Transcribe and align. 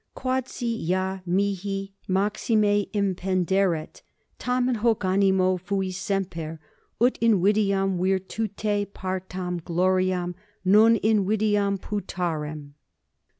Quodsi 0.15 0.89
ea 0.89 1.19
mihi 1.27 1.93
maxime 2.07 2.87
impenderet, 2.91 4.01
tamen 4.39 4.77
hoc 4.77 5.05
animo 5.05 5.57
fui 5.57 5.91
semper, 5.91 6.59
ut 6.99 7.19
invidiam 7.21 7.99
virtute 7.99 8.91
partam 8.95 9.59
gloriam, 9.59 10.33
non 10.65 10.95
invidiam 11.01 11.77
putarem. 11.79 12.73